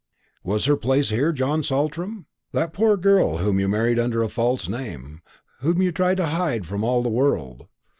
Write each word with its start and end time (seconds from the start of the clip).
"Was 0.43 0.65
her 0.65 0.75
place 0.77 1.09
here, 1.09 1.31
John 1.31 1.61
Saltram? 1.61 2.25
that 2.53 2.73
poor 2.73 2.97
girl 2.97 3.37
whom 3.37 3.59
you 3.59 3.67
married 3.67 3.99
under 3.99 4.23
a 4.23 4.29
false 4.29 4.67
name, 4.67 5.21
whom 5.59 5.79
you 5.79 5.91
tried 5.91 6.17
to 6.17 6.25
hide 6.25 6.65
from 6.65 6.83
all 6.83 7.03
the 7.03 7.09
world. 7.09 7.67